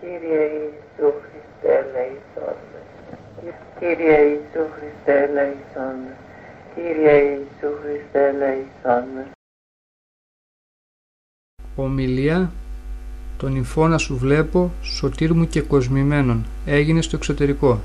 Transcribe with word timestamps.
Κύριε 0.00 0.42
Ιησού 0.60 1.12
Χριστέ 1.20 1.72
ελέησόν 1.78 2.56
Κύριε 3.78 4.18
Ιησού 4.18 4.64
Χριστέ 4.74 5.22
ελέησόν 5.22 5.96
Κύριε 6.74 7.12
Ιησού 7.12 7.70
Χριστέ 7.80 8.28
ελέησόν 8.28 9.04
Ομιλία. 11.76 12.50
Τον 13.38 13.56
υφώνα 13.56 13.98
σου 13.98 14.16
βλέπω, 14.16 14.70
σωτήρ 14.82 15.34
μου 15.34 15.46
και 15.46 15.60
κοσμημένον, 15.60 16.44
έγινε 16.66 17.02
στο 17.02 17.16
εξωτερικό. 17.16 17.80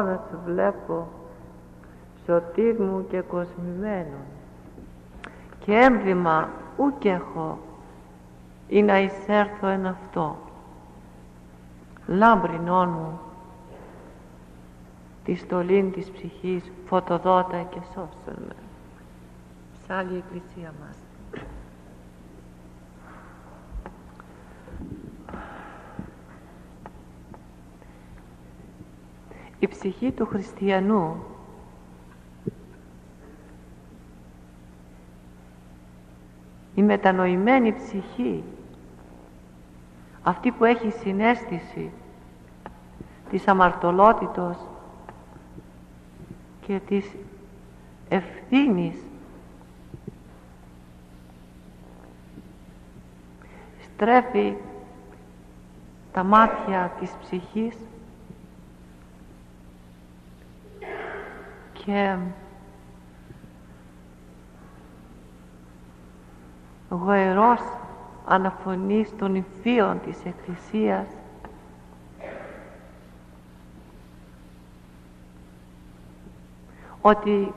Να 0.00 0.24
σου 0.28 0.38
βλέπω 0.44 1.08
σωτήρ 2.26 2.80
μου 2.80 3.06
και 3.10 3.20
κοσμημένον. 3.20 4.24
Και 5.58 5.72
έμβημα 5.72 6.48
ουκ 6.76 7.04
έχω 7.04 7.58
ή 8.68 8.82
να 8.82 8.98
εισέρθω 9.00 9.66
εν 9.66 9.86
αυτό. 9.86 10.36
Λάμπρινόν 12.06 12.88
μου 12.88 13.20
τη 15.24 15.34
στολήν 15.34 15.92
της 15.92 16.10
ψυχής 16.10 16.72
φωτοδότα 16.86 17.62
και 17.70 17.78
σώσον 17.94 18.44
με. 18.46 18.54
Άλλη 19.88 20.16
εκκλησία 20.16 20.72
μας 20.80 20.96
η 29.62 29.68
ψυχή 29.68 30.10
του 30.12 30.26
χριστιανού. 30.26 31.24
Η 36.74 36.82
μετανοημένη 36.82 37.72
ψυχή. 37.72 38.44
Αυτή 40.22 40.50
που 40.50 40.64
έχει 40.64 40.90
συνέστηση 40.90 41.90
της 43.30 43.48
αμαρτωλότητος 43.48 44.56
και 46.66 46.80
της 46.86 47.10
ευθύνης. 48.08 48.96
Στρέφει 53.82 54.54
τα 56.12 56.22
μάτια 56.22 56.92
της 57.00 57.10
ψυχής 57.20 57.76
και 61.84 62.16
γοερός 66.90 67.60
αναφωνής 68.26 69.16
των 69.16 69.34
υφείων 69.34 70.00
της 70.00 70.24
Εκκλησίας. 70.24 71.06
Ότι 77.00 77.52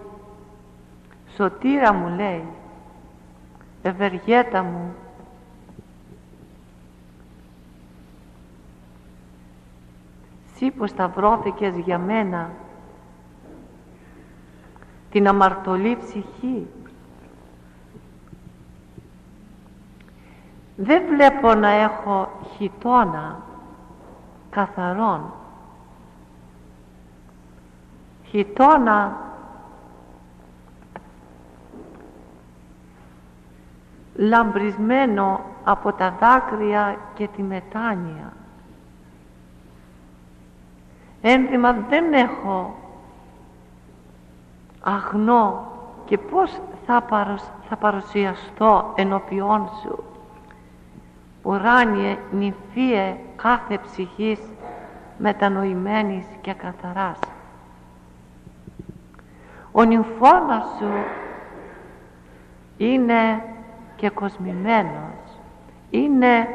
σωτήρα 1.35 1.93
μου 1.93 2.07
λέει 2.15 2.43
ευεργέτα 3.81 4.63
μου 4.63 4.93
Σύ 10.55 10.71
που 10.71 10.87
σταυρώθηκες 10.87 11.77
για 11.77 11.97
μένα 11.97 12.51
την 15.15 15.27
αμαρτωλή 15.27 15.97
ψυχή. 15.97 16.67
Δεν 20.75 21.03
βλέπω 21.07 21.53
να 21.53 21.69
έχω 21.69 22.29
χιτώνα 22.55 23.39
καθαρόν. 24.49 25.33
Χιτώνα 28.25 29.17
λαμπρισμένο 34.15 35.41
από 35.63 35.93
τα 35.93 36.15
δάκρυα 36.19 36.97
και 37.13 37.27
τη 37.27 37.41
μετάνοια. 37.41 38.33
Ένδυμα 41.21 41.71
δεν 41.73 42.13
έχω 42.13 42.84
αγνώ 44.87 45.71
και 46.05 46.17
πώς 46.17 46.59
θα, 46.85 47.03
θα 47.69 47.75
παρουσιαστώ 47.75 48.91
ενώπιόν 48.95 49.69
σου. 49.81 50.03
Ουράνιε 51.41 52.17
νυφίε 52.31 53.15
κάθε 53.35 53.77
ψυχής 53.77 54.39
μετανοημένης 55.17 56.25
και 56.41 56.53
καθαράς. 56.53 57.19
Ο 59.71 59.83
νυμφώνας 59.83 60.65
σου 60.79 60.91
είναι 62.77 63.43
και 63.95 64.09
κοσμημένος 64.09 65.39
είναι 65.89 66.47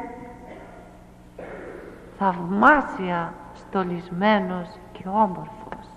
θαυμάσια 2.19 3.33
στολισμένος 3.55 4.69
και 4.93 5.09
όμορφος. 5.09 5.89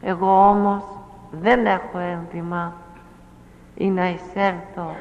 Εγώ 0.00 0.48
όμως 0.48 0.97
δεν 1.30 1.66
έχω 1.66 1.98
ένδυμα 1.98 2.76
ή 3.74 3.90
να 3.90 4.08
εισέλθω 4.08 4.96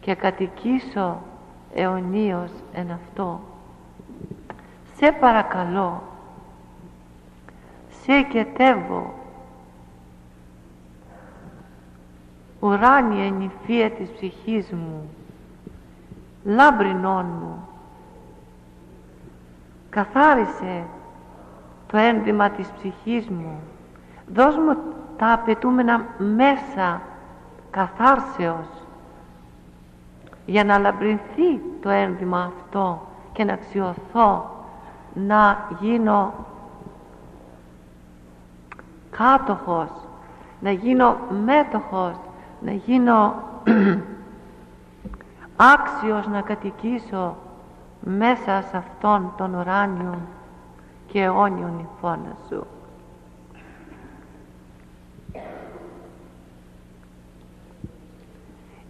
και 0.00 0.14
κατοικήσω 0.14 1.22
αιωνίως 1.74 2.50
εν 2.72 2.90
αυτό. 2.90 3.40
Σε 4.96 5.12
παρακαλώ, 5.12 6.02
σε 8.02 8.22
κετεύω, 8.22 9.14
ουράνια 12.60 13.30
νηφία 13.30 13.90
της 13.90 14.10
ψυχής 14.10 14.70
μου, 14.70 15.08
λάμπρινόν 16.44 17.26
μου, 17.26 17.68
καθάρισε 19.90 20.84
το 21.86 21.96
ένδυμα 21.96 22.50
της 22.50 22.68
ψυχής 22.68 23.28
μου, 23.28 23.60
δώσ' 24.34 24.56
μου 24.56 24.76
τα 25.20 25.32
απαιτούμενα 25.32 26.06
μέσα 26.18 27.00
καθάρσεως 27.70 28.66
για 30.46 30.64
να 30.64 30.78
λαμπρινθεί 30.78 31.60
το 31.82 31.88
ένδυμα 31.88 32.52
αυτό 32.56 33.06
και 33.32 33.44
να 33.44 33.52
αξιωθώ 33.52 34.50
να 35.14 35.68
γίνω 35.80 36.32
κάτοχος 39.10 39.90
να 40.60 40.70
γίνω 40.70 41.16
μέτοχος 41.44 42.14
να 42.60 42.72
γίνω 42.72 43.34
άξιος 45.74 46.26
να 46.26 46.40
κατοικήσω 46.40 47.36
μέσα 48.00 48.62
σε 48.70 48.76
αυτόν 48.76 49.32
τον 49.36 49.54
ουράνιο 49.54 50.18
και 51.06 51.22
αιώνιον 51.22 51.78
υφώνα 51.78 52.36
σου. 52.48 52.66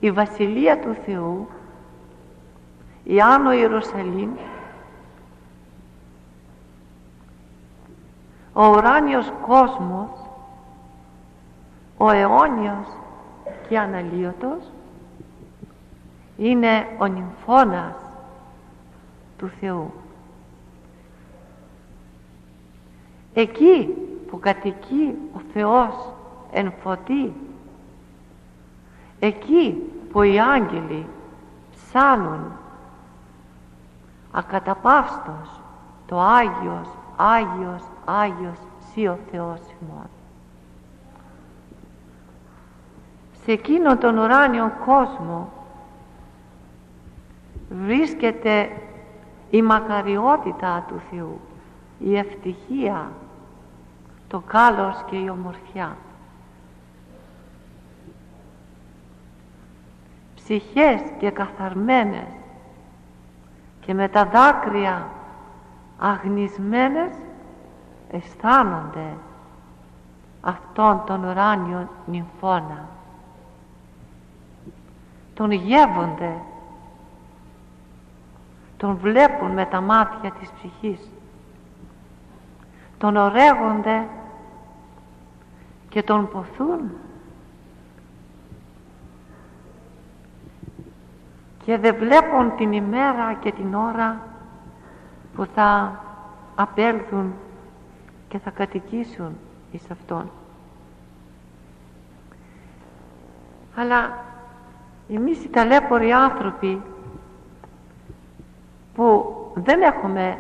Η 0.01 0.11
Βασιλεία 0.11 0.79
του 0.79 0.95
Θεού 1.05 1.49
η 3.05 3.21
Άνω 3.21 3.53
Ιερουσαλήμ 3.53 4.31
ο 8.53 8.67
ουράνιος 8.67 9.33
κόσμος 9.47 10.11
ο 11.97 12.11
αιώνιος 12.11 12.87
και 13.69 13.79
αναλύωτος 13.79 14.63
είναι 16.37 16.87
ο 16.99 17.07
νυμφώνας 17.07 17.95
του 19.39 19.51
Θεού. 19.61 19.93
Εκεί 23.35 23.89
που 24.31 24.39
κατοικεί 24.39 25.15
ο 25.35 25.41
Θεός 25.53 26.13
εν 26.53 26.73
φωτί 26.83 27.33
εκεί 29.21 29.90
που 30.13 30.23
οι 30.23 30.41
άγγελοι 30.41 31.07
ψάνουν 31.77 32.53
ακαταπαύστος 34.31 35.61
το 36.07 36.21
Άγιος, 36.21 36.89
Άγιος, 37.17 37.83
Άγιος 38.05 38.59
Σύ 38.93 39.07
ο 39.07 39.19
Θεός 39.31 39.61
ημών. 39.61 40.09
Σε 43.45 43.53
εκείνον 43.53 43.99
τον 43.99 44.19
ουράνιο 44.19 44.73
κόσμο 44.85 45.53
βρίσκεται 47.71 48.71
η 49.51 49.63
μακαριότητα 49.63 50.85
του 50.89 51.01
Θεού, 51.11 51.41
η 51.99 52.17
ευτυχία, 52.17 53.13
το 54.29 54.43
κάλος 54.47 55.05
και 55.11 55.17
η 55.17 55.29
ομορφιά. 55.29 55.97
Ψυχές 60.51 61.01
και 61.19 61.31
καθαρμένες 61.31 62.29
και 63.81 63.95
με 63.95 64.09
τα 64.09 64.25
δάκρυα 64.25 65.09
αγνισμένες 65.99 67.13
αισθάνονται 68.11 69.17
αυτόν 70.41 71.03
τον 71.07 71.25
ουράνιο 71.25 71.89
νυμφώνα. 72.07 72.89
Τον 75.35 75.51
γεύονται, 75.51 76.37
τον 78.77 78.97
βλέπουν 78.97 79.51
με 79.51 79.65
τα 79.65 79.81
μάτια 79.81 80.31
της 80.31 80.51
ψυχής, 80.51 81.11
τον 82.99 83.17
ορέγονται 83.17 84.07
και 85.89 86.03
τον 86.03 86.29
ποθούν 86.29 86.91
και 91.71 91.79
δεν 91.79 91.97
βλέπουν 91.97 92.57
την 92.57 92.73
ημέρα 92.73 93.35
και 93.41 93.53
την 93.53 93.75
ώρα 93.75 94.21
που 95.35 95.47
θα 95.55 96.01
απέλθουν 96.55 97.33
και 98.29 98.39
θα 98.39 98.51
κατοικήσουν 98.51 99.37
εις 99.73 99.91
Αυτόν. 99.91 100.31
Αλλά 103.77 104.19
εμείς 105.09 105.45
οι 105.45 105.49
ταλέποροι 105.49 106.13
άνθρωποι 106.13 106.81
που 108.95 109.35
δεν 109.55 109.83
έχουμε 109.83 110.39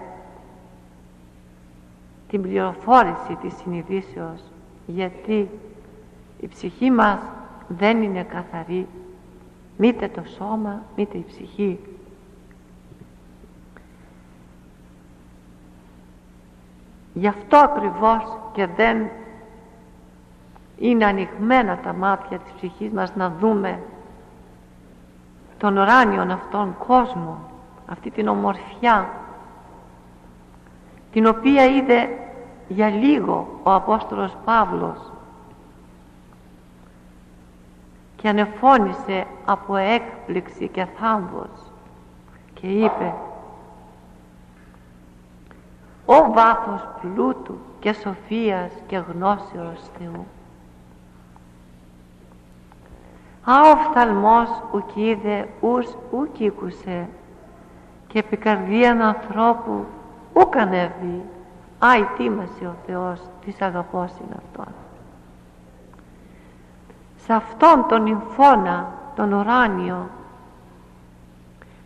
την 2.29 2.43
πληροφόρηση 2.43 3.35
της 3.43 3.55
συνειδήσεως 3.57 4.43
γιατί 4.87 5.49
η 6.41 6.49
ψυχή 6.49 6.91
μας 6.91 7.21
δεν 7.69 8.03
είναι 8.03 8.23
καθαρή 8.23 8.87
μήτε 9.81 10.09
το 10.09 10.23
σώμα 10.39 10.83
μήτε 10.97 11.19
η 11.19 11.25
ψυχή. 11.29 11.79
Γι' 17.15 17.27
αυτό 17.27 17.57
ακριβώς 17.57 18.39
και 18.53 18.67
δεν 18.67 19.09
είναι 20.79 21.05
ανοιγμένα 21.05 21.79
τα 21.79 21.93
μάτια 21.93 22.39
της 22.39 22.53
ψυχής 22.53 22.91
μας 22.93 23.15
να 23.15 23.31
δούμε 23.41 23.83
τον 25.59 25.77
ουράνιον 25.77 26.31
αυτόν 26.31 26.77
κόσμο 26.87 27.39
αυτή 27.87 28.11
την 28.11 28.29
ομορφιά 28.29 29.09
την 31.13 31.27
οποία 31.27 31.65
είδε 31.65 32.09
για 32.69 32.89
λίγο 32.89 33.61
ο 33.63 33.73
Απόστολος 33.73 34.37
Παύλος 34.45 35.13
και 38.21 38.29
ανεφώνησε 38.29 39.27
από 39.45 39.77
έκπληξη 39.77 40.69
και 40.69 40.87
θάμβος 41.01 41.73
και 42.55 42.67
είπε 42.67 43.15
«Ω 46.07 46.33
βάθος 46.33 46.89
πλούτου 47.01 47.59
και 47.81 47.93
σοφίας 47.93 48.73
και 48.87 48.97
γνώσεως 48.97 49.81
Θεού» 49.99 50.27
«Α 53.45 53.71
ο 53.71 53.77
φθαλμός 53.77 54.49
ουκ 54.75 54.97
είδε 54.97 55.49
ους 55.61 55.87
ουκ 56.11 56.41
ήκουσε 56.41 57.09
και 58.07 58.19
επικαρδίαν 58.19 59.01
ανθρώπου 59.01 59.85
ουκ 60.33 60.57
ανέβη 60.57 61.23
Α, 61.85 61.89
ετοίμασε 61.95 62.67
ο 62.67 62.75
Θεός 62.87 63.21
της 63.45 63.63
αγαπός 63.63 64.11
είναι 64.11 64.37
Αυτόν. 64.47 64.75
Σε 67.25 67.33
Αυτόν 67.33 67.87
τον 67.89 68.03
νυμφώνα, 68.03 68.93
τον 69.17 69.33
ουράνιο, 69.33 70.09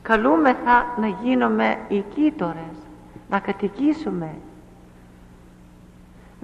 καλούμεθα 0.02 0.86
να 1.00 1.06
γίνουμε 1.06 1.78
οικίτορες, 1.88 2.76
να 3.30 3.38
κατοικήσουμε, 3.38 4.34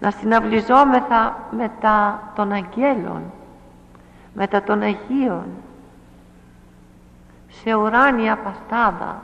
να 0.00 0.10
συναυλιζόμεθα 0.10 1.36
μετά 1.50 2.22
των 2.34 2.52
αγγέλων, 2.52 3.22
μετά 4.34 4.62
των 4.62 4.82
Αγίων, 4.82 5.46
σε 7.48 7.74
ουράνια 7.74 8.36
παστάδα, 8.36 9.22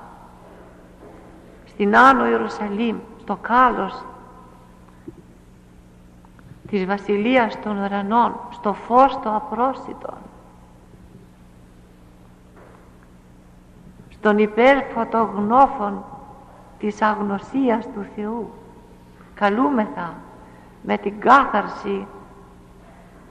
στην 1.67 1.97
Άνω 1.97 2.27
Ιερουσαλήμ, 2.27 2.97
στο 3.21 3.39
κάλος 3.41 4.05
της 6.67 6.87
Βασιλείας 6.87 7.61
των 7.61 7.79
Ουρανών 7.79 8.35
στο 8.51 8.73
φως 8.73 9.19
το 9.23 9.35
απρόσιτο. 9.35 10.15
Στον 14.11 14.39
υπέρφωτο 14.39 15.31
γνώφων 15.35 16.05
της 16.79 17.03
αγνωσίας 17.03 17.85
του 17.95 18.07
Θεού 18.15 18.51
καλούμεθα 19.35 20.15
με 20.83 20.99
την 20.99 21.21
κάθαρση 21.21 22.07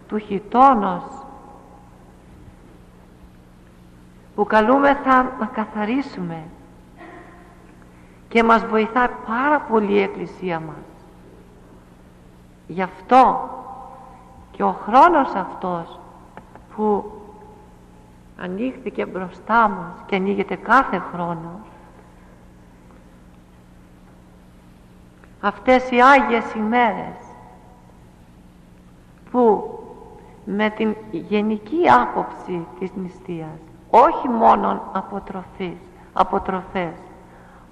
του 0.08 0.18
χιτόνος 0.18 1.04
που 4.36 4.46
καλούμεθα 4.46 5.36
να 5.40 5.46
καθαρίσουμε 5.46 6.44
και 8.28 8.44
μας 8.44 8.66
βοηθά 8.66 9.10
πάρα 9.28 9.60
πολύ 9.60 9.94
η 9.94 10.02
Εκκλησία 10.02 10.60
μας 10.60 10.95
Γι' 12.68 12.82
αυτό 12.82 13.50
και 14.52 14.64
ο 14.64 14.72
χρόνος 14.72 15.34
αυτός 15.36 16.00
που 16.76 17.12
ανοίχθηκε 18.38 19.06
μπροστά 19.06 19.68
μας 19.68 19.94
και 20.06 20.16
ανοίγεται 20.16 20.56
κάθε 20.56 20.98
χρόνο 21.14 21.60
αυτές 25.42 25.90
οι 25.90 26.02
Άγιες 26.02 26.54
ημέρες 26.54 27.16
που 29.32 29.70
με 30.46 30.70
την 30.70 30.96
γενική 31.12 31.90
άποψη 32.02 32.68
της 32.80 32.92
νηστείας 32.96 33.60
όχι 33.90 34.30
μόνον 34.30 34.82
αποτροφής, 34.92 35.78
αποτροφές 36.14 36.94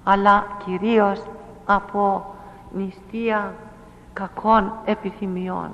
αλλά 0.04 0.46
κυρίως 0.64 1.22
από 1.66 2.24
νηστεία 2.72 3.54
κακών 4.14 4.72
επιθυμιών. 4.84 5.70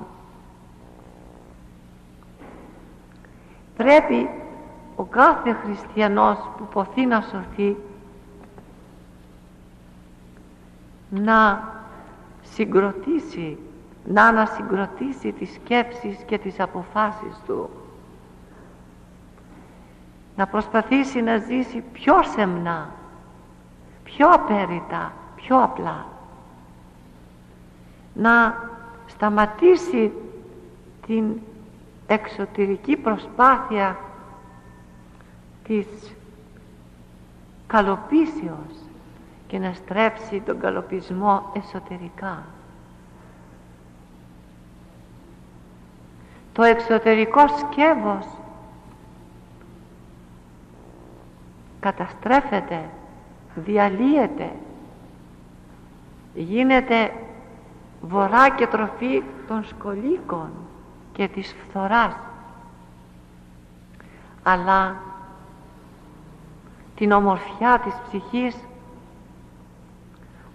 Πρέπει 3.77 4.29
ο 4.95 5.03
κάθε 5.03 5.53
χριστιανός 5.53 6.37
που 6.57 6.63
ποθεί 6.63 7.05
να 7.05 7.21
σωθεί 7.21 7.77
να 11.09 11.69
συγκροτήσει, 12.41 13.57
να 14.05 14.25
ανασυγκροτήσει 14.25 15.31
τις 15.31 15.53
σκέψεις 15.53 16.17
και 16.25 16.37
τις 16.37 16.59
αποφάσεις 16.59 17.41
του. 17.45 17.69
Να 20.35 20.47
προσπαθήσει 20.47 21.21
να 21.21 21.37
ζήσει 21.37 21.83
πιο 21.93 22.23
σεμνά, 22.23 22.89
πιο 24.03 24.29
απέριτα, 24.29 25.13
πιο 25.35 25.63
απλά 25.63 26.05
να 28.13 28.69
σταματήσει 29.07 30.11
την 31.05 31.39
εξωτερική 32.07 32.97
προσπάθεια 32.97 33.99
της 35.63 35.85
καλοπίσεως 37.67 38.73
και 39.47 39.59
να 39.59 39.73
στρέψει 39.73 40.41
τον 40.45 40.59
καλοπισμό 40.59 41.51
εσωτερικά. 41.55 42.43
Το 46.53 46.63
εξωτερικό 46.63 47.41
σκεύος 47.47 48.27
καταστρέφεται 51.79 52.89
διαλύεται 53.55 54.51
γίνεται 56.33 57.11
βορρά 58.01 58.49
και 58.49 58.67
τροφή 58.67 59.23
των 59.47 59.63
σκολίκων 59.63 60.49
και 61.13 61.27
της 61.27 61.55
φθοράς 61.67 62.15
αλλά 64.43 64.95
την 66.95 67.11
ομορφιά 67.11 67.79
της 67.79 67.93
ψυχής 68.07 68.57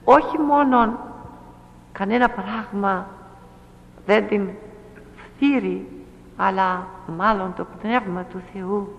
όχι 0.05 0.39
μόνον 0.39 0.99
κανένα 1.93 2.31
πράγμα 2.31 3.07
δεν 4.07 4.29
την 4.29 4.49
φτύρει 5.17 6.05
αλλά 6.37 6.87
μάλλον 7.17 7.55
το 7.55 7.67
Πνεύμα 7.81 8.23
του 8.23 8.43
Θεού 8.53 8.99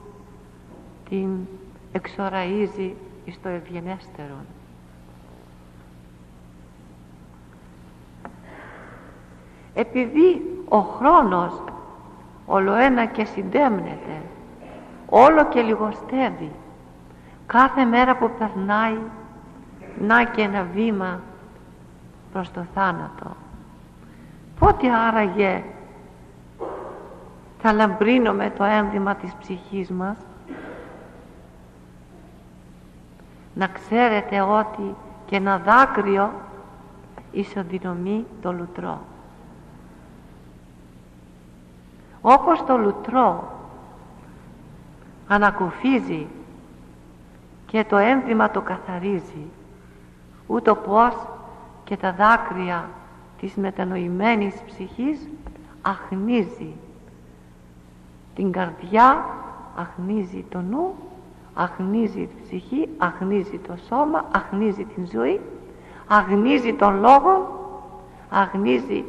την 1.10 1.30
εξοραίζει 1.92 2.96
στο 3.32 3.50
ευγενέστερο. 3.50 4.36
Επειδή 9.78 10.62
ο 10.70 10.80
χρόνος 10.80 11.64
όλο 12.46 12.74
ένα 12.74 13.06
και 13.06 13.26
συντέμνεται, 13.26 14.22
όλο 15.10 15.46
και 15.46 15.62
λιγοστεύει, 15.62 16.52
κάθε 17.46 17.86
μέρα 17.86 18.16
που 18.18 18.32
περνάει 18.38 18.98
να 20.00 20.24
και 20.24 20.42
ένα 20.42 20.68
βήμα 20.74 21.20
προς 22.32 22.52
το 22.52 22.66
θάνατο. 22.74 23.36
Πότε 24.60 24.94
άραγε 24.94 25.64
θα 27.62 27.74
λαμπρύνουμε 27.74 28.54
το 28.58 28.64
ένδυμα 28.64 29.16
της 29.16 29.34
ψυχής 29.40 29.90
μας; 29.90 30.18
Να 33.54 33.68
ξέρετε 33.68 34.42
ότι 34.42 34.96
και 35.26 35.36
ένα 35.36 35.58
δάκρυο 35.58 36.32
ισοδυνομεί 37.32 38.26
το 38.42 38.54
λουτρό 38.54 39.02
όπως 42.22 42.64
το 42.66 42.78
λουτρό 42.78 43.52
ανακουφίζει 45.28 46.28
και 47.66 47.84
το 47.84 47.98
ένδυμα 47.98 48.52
το 48.52 48.62
καθαρίζει 48.62 49.46
ούτω 50.48 50.76
πως 50.76 51.28
και 51.84 51.98
τα 51.98 52.14
δάκρυα 52.14 52.90
της 53.40 53.56
μετανοημένης 53.56 54.56
ψυχής 54.66 55.28
αχνίζει. 55.82 56.74
Την 58.36 58.52
καρδιά 58.52 59.26
αχνίζει 59.76 60.46
το 60.50 60.60
νου 60.62 60.96
αχνίζει 61.54 62.26
την 62.26 62.44
ψυχή 62.44 62.90
αχνίζει 62.98 63.58
το 63.58 63.76
σώμα 63.88 64.26
αχνίζει 64.32 64.84
την 64.84 65.08
ζωή 65.12 65.42
αγνίζει 66.08 66.74
τον 66.74 67.00
λόγο 67.00 67.60
αγνίζει 68.30 69.06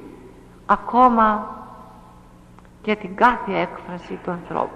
ακόμα 0.67 1.57
και 2.83 2.97
την 2.97 3.15
κάθε 3.15 3.59
έκφραση 3.59 4.19
του 4.25 4.31
ανθρώπου. 4.31 4.71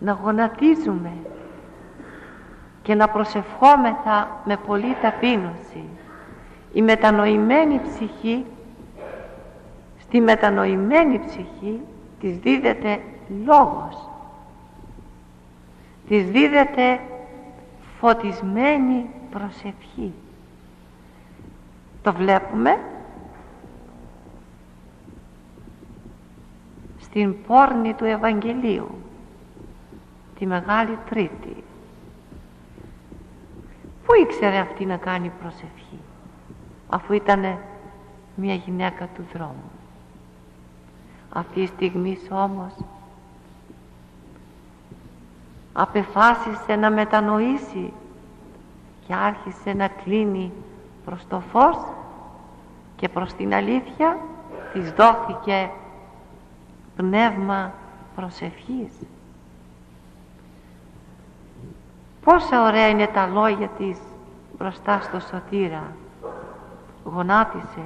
Να 0.00 0.12
γονατίζουμε 0.12 1.12
και 2.82 2.94
να 2.94 3.08
προσευχόμεθα 3.08 4.40
με 4.44 4.56
πολύ 4.56 4.96
ταπείνωση. 5.02 5.84
Η 6.72 6.82
μετανοημένη 6.82 7.80
ψυχή 7.88 8.44
στη 9.98 10.20
μετανοημένη 10.20 11.20
ψυχή 11.26 11.80
της 12.20 12.38
δίδεται 12.38 13.00
λόγος. 13.44 14.08
Της 16.08 16.24
δίδεται 16.30 17.00
φωτισμένη 18.00 19.10
προσευχή 19.30 20.12
το 22.02 22.12
βλέπουμε 22.12 22.78
στην 27.00 27.34
πόρνη 27.46 27.94
του 27.94 28.04
Ευαγγελίου 28.04 28.88
τη 30.38 30.46
Μεγάλη 30.46 30.98
Τρίτη 31.10 31.64
Πού 34.10 34.16
ήξερε 34.22 34.58
αυτή 34.58 34.84
να 34.84 34.96
κάνει 34.96 35.32
προσευχή 35.40 35.98
αφού 36.88 37.12
ήταν 37.12 37.58
μια 38.34 38.54
γυναίκα 38.54 39.08
του 39.14 39.24
δρόμου. 39.32 39.70
Αυτή 41.32 41.60
η 41.60 41.66
στιγμή 41.66 42.18
όμως 42.30 42.72
απεφάσισε 45.72 46.76
να 46.76 46.90
μετανοήσει 46.90 47.92
και 49.06 49.14
άρχισε 49.14 49.72
να 49.72 49.88
κλείνει 49.88 50.52
προς 51.04 51.26
το 51.28 51.42
φως 51.52 51.76
και 52.96 53.08
προς 53.08 53.32
την 53.32 53.54
αλήθεια 53.54 54.18
της 54.72 54.92
δόθηκε 54.92 55.70
πνεύμα 56.96 57.72
προσευχής. 58.16 58.92
Πόσα 62.24 62.62
ωραία 62.62 62.88
είναι 62.88 63.06
τα 63.06 63.26
λόγια 63.26 63.68
της 63.68 63.98
μπροστά 64.58 65.00
στο 65.00 65.20
σωτήρα. 65.20 65.92
Γονάτισε. 67.04 67.84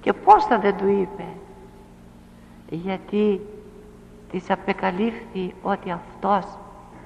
Και 0.00 0.12
πώς 0.12 0.44
θα 0.44 0.58
δεν 0.58 0.76
του 0.76 0.88
είπε; 0.88 1.24
Γιατί 2.68 3.40
της 4.30 4.50
απεκαλύφθη 4.50 5.54
ότι 5.62 5.90
αυτός 5.90 6.44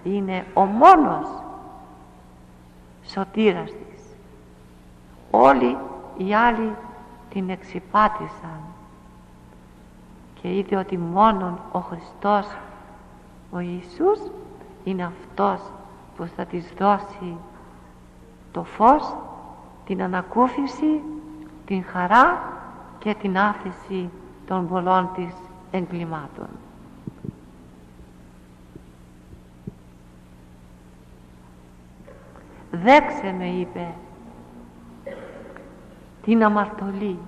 είναι 0.04 0.46
ο 0.54 0.64
μόνος 0.64 1.28
σωτήρας 3.04 3.70
της. 3.70 4.02
Όλοι 5.30 5.76
οι 6.16 6.34
άλλοι 6.34 6.74
την 7.30 7.50
εξυπάτησαν 7.50 8.60
και 10.40 10.56
είδε 10.56 10.76
ότι 10.76 10.98
μόνον 10.98 11.58
ο 11.72 11.78
Χριστός 11.78 12.46
ο 13.50 13.58
Ιησούς 13.58 14.18
είναι 14.84 15.04
αυτός 15.04 15.60
που 16.16 16.26
θα 16.36 16.44
της 16.44 16.72
δώσει 16.78 17.36
το 18.52 18.64
φως, 18.64 19.14
την 19.86 20.02
ανακούφιση, 20.02 21.02
την 21.66 21.84
χαρά 21.84 22.52
και 22.98 23.14
την 23.14 23.38
άφηση 23.38 24.10
των 24.46 24.68
πολλών 24.68 25.10
της 25.14 25.34
εγκλημάτων. 25.70 26.48
Δέξε 32.82 33.34
με 33.38 33.46
είπε 33.46 33.94
την 36.22 36.44
αμαρτωλή 36.44 37.18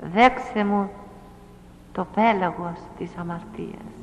δέξε 0.00 0.64
μου 0.64 0.90
το 1.92 2.06
πέλαγος 2.14 2.78
της 2.98 3.10
αμαρτίας 3.16 3.94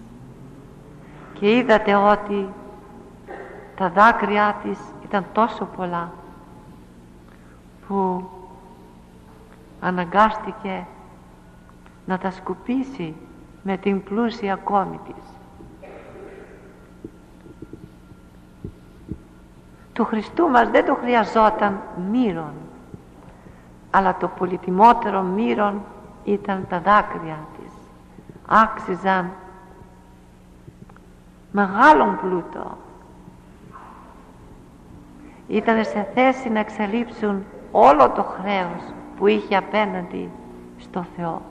και 1.33 1.57
είδατε 1.57 1.95
ότι 1.95 2.49
τα 3.75 3.89
δάκρυά 3.89 4.59
της 4.63 4.79
ήταν 5.03 5.25
τόσο 5.33 5.65
πολλά 5.65 6.11
που 7.87 8.29
αναγκάστηκε 9.79 10.85
να 12.05 12.17
τα 12.17 12.31
σκουπίσει 12.31 13.15
με 13.63 13.77
την 13.77 14.03
πλούσια 14.03 14.55
κόμη 14.55 14.99
της. 15.05 15.40
Του 19.93 20.05
Χριστού 20.05 20.49
μας 20.49 20.69
δεν 20.69 20.85
το 20.85 20.95
χρειαζόταν 20.95 21.81
μύρον 22.11 22.53
αλλά 23.91 24.17
το 24.17 24.27
πολυτιμότερο 24.27 25.21
μύρον 25.21 25.81
ήταν 26.23 26.65
τα 26.69 26.79
δάκρυα 26.79 27.37
της 27.57 27.73
άξιζαν 28.47 29.31
μεγάλον 31.51 32.17
πλούτο 32.21 32.77
ήταν 35.51 35.85
σε 35.85 36.07
θέση 36.13 36.49
να 36.49 36.59
εξαλείψουν 36.59 37.43
όλο 37.71 38.09
το 38.09 38.23
χρέος 38.23 38.93
που 39.17 39.27
είχε 39.27 39.55
απέναντι 39.55 40.29
στο 40.77 41.05
Θεό. 41.15 41.41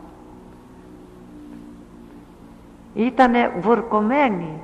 Ήτανε 2.95 3.53
βουρκωμένοι 3.61 4.61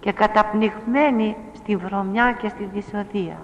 και 0.00 0.12
καταπνιγμένοι 0.12 1.36
στη 1.52 1.76
βρωμιά 1.76 2.32
και 2.32 2.48
στη 2.48 2.64
δυσοδεία. 2.64 3.38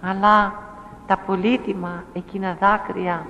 Αλλά 0.00 0.62
τα 1.06 1.16
πολύτιμα 1.16 2.04
εκείνα 2.12 2.56
δάκρυα 2.60 3.26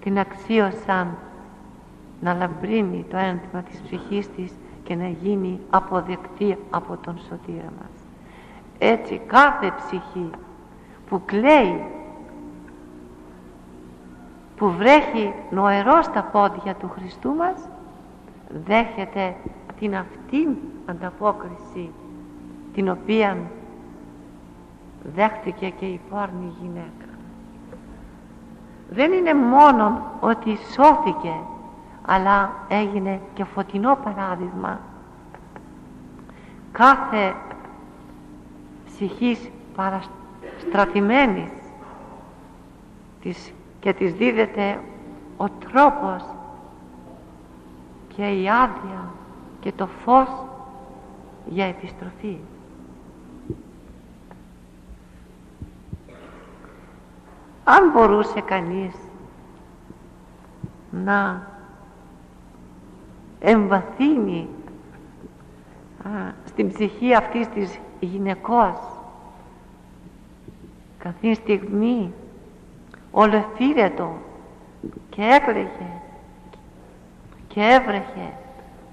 την 0.00 0.18
αξίωσαν 0.18 1.16
να 2.20 2.34
λαμπρύνει 2.34 3.06
το 3.10 3.16
ένθυμα 3.16 3.62
της 3.62 3.80
ψυχής 3.80 4.30
της 4.30 4.52
και 4.84 4.94
να 4.94 5.08
γίνει 5.08 5.60
αποδεκτή 5.70 6.58
από 6.70 6.96
τον 6.96 7.18
σωτήρα 7.28 7.72
μας 7.78 8.04
έτσι 8.78 9.20
κάθε 9.26 9.72
ψυχή 9.76 10.30
που 11.08 11.22
κλαίει 11.24 11.84
που 14.56 14.70
βρέχει 14.70 15.32
νοερός 15.50 16.04
στα 16.04 16.22
πόδια 16.22 16.74
του 16.74 16.90
Χριστού 16.94 17.34
μας 17.34 17.68
δέχεται 18.64 19.36
την 19.78 19.96
αυτήν 19.96 20.48
ανταπόκριση 20.86 21.90
την 22.74 22.88
οποία 22.88 23.36
δέχτηκε 25.14 25.68
και 25.68 25.86
η 25.86 26.00
πόρνη 26.10 26.52
γυναίκα. 26.60 27.08
Δεν 28.90 29.12
είναι 29.12 29.34
μόνο 29.34 30.02
ότι 30.20 30.56
σώθηκε 30.72 31.34
αλλά 32.06 32.52
έγινε 32.68 33.20
και 33.34 33.44
φωτεινό 33.44 33.98
παράδειγμα. 34.04 34.80
Κάθε 36.72 37.34
ψυχής 38.86 39.50
παραστρατημένης 39.74 41.50
της, 43.20 43.52
και 43.80 43.92
της 43.92 44.12
δίδεται 44.12 44.80
ο 45.36 45.48
τρόπος 45.48 46.24
και 48.16 48.22
η 48.22 48.48
άδεια 48.48 49.10
και 49.64 49.72
το 49.72 49.86
φως 49.86 50.28
για 51.46 51.64
επιστροφή. 51.64 52.38
Αν 57.64 57.90
μπορούσε 57.90 58.40
κανείς 58.40 58.94
να 60.90 61.46
εμβαθύνει 63.40 64.48
στην 66.44 66.72
ψυχή 66.72 67.14
αυτής 67.14 67.48
της 67.48 67.78
γυναικός 68.00 68.76
καθή 70.98 71.34
στιγμή 71.34 72.12
ολοθύρετο 73.10 74.16
και 75.08 75.22
έκλαιγε 75.22 76.00
και 77.48 77.60
έβρεχε 77.60 78.32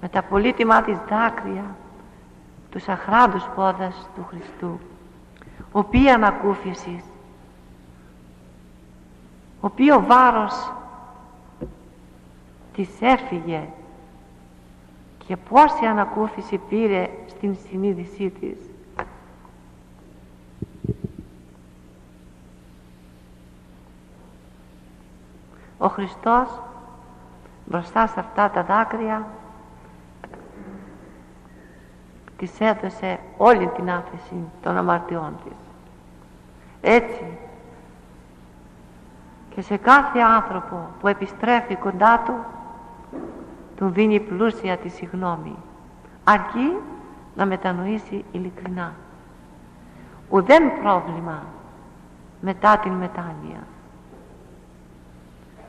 με 0.02 0.08
τα 0.08 0.22
πολύτιμά 0.22 0.82
της 0.82 0.98
δάκρυα 1.08 1.76
τους 2.70 2.88
αχράντους 2.88 3.44
πόδας 3.54 4.08
του 4.14 4.26
Χριστού 4.28 4.80
οποία 5.72 6.14
ανακούφισης 6.14 7.04
ο 9.60 9.66
οποίος 9.66 10.06
βάρος 10.06 10.72
της 12.74 12.88
έφυγε 13.00 13.68
και 15.26 15.36
πόση 15.36 15.86
ανακούφιση 15.86 16.60
πήρε 16.68 17.10
στην 17.28 17.56
συνείδησή 17.68 18.30
της. 18.30 18.56
Ο 25.78 25.88
Χριστός 25.88 26.48
μπροστά 27.64 28.06
σε 28.06 28.20
αυτά 28.20 28.50
τα 28.50 28.62
δάκρυα 28.62 29.26
της 32.42 32.60
έδωσε 32.60 33.18
όλη 33.36 33.66
την 33.66 33.90
άφεση 33.90 34.34
των 34.62 34.76
αμαρτιών 34.76 35.34
της. 35.44 35.56
Έτσι 36.80 37.24
και 39.54 39.62
σε 39.62 39.76
κάθε 39.76 40.18
άνθρωπο 40.18 40.88
που 41.00 41.08
επιστρέφει 41.08 41.76
κοντά 41.76 42.22
του 42.24 42.34
του 43.76 43.88
δίνει 43.88 44.20
πλούσια 44.20 44.76
τη 44.76 44.88
συγνώμη 44.88 45.56
αρκεί 46.24 46.76
να 47.36 47.46
μετανοήσει 47.46 48.24
ειλικρινά. 48.32 48.92
Ουδέν 50.28 50.62
πρόβλημα 50.82 51.42
μετά 52.40 52.78
την 52.78 52.92
μετάνοια. 52.92 53.66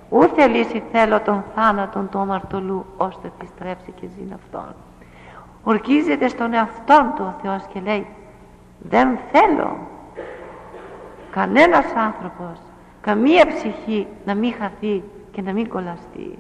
Ούτε 0.10 0.48
λύση 0.48 0.84
θέλω 0.92 1.20
τον 1.20 1.44
θάνατον 1.56 2.10
του 2.10 2.20
αμαρτωλού 2.20 2.86
ώστε 2.98 3.28
επιστρέψει 3.28 3.92
και 3.92 4.08
ζήν 4.18 4.34
αυτόν 4.34 4.74
ορκίζεται 5.64 6.28
στον 6.28 6.54
εαυτόν 6.54 7.14
του 7.16 7.34
ο 7.36 7.40
Θεός 7.42 7.64
και 7.74 7.80
λέει 7.80 8.08
δεν 8.80 9.18
θέλω 9.32 9.78
κανένας 11.32 11.86
άνθρωπος 11.96 12.60
καμία 13.02 13.48
ψυχή 13.48 14.08
να 14.26 14.34
μην 14.36 14.54
χαθεί 14.54 15.04
και 15.32 15.42
να 15.42 15.54
μην 15.54 15.70
κολλαστεί. 15.70 16.38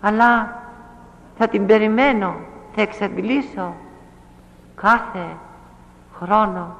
Αλλά 0.00 0.62
θα 1.38 1.48
την 1.48 1.66
περιμένω 1.66 2.34
θα 2.74 2.82
εξαντλήσω 2.82 3.74
κάθε 4.74 5.36
χρόνο 6.18 6.76